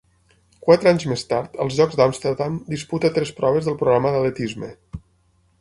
[0.67, 4.73] Quatre anys més tard, als Jocs d'Amsterdam, disputa tres proves del programa d'atletisme.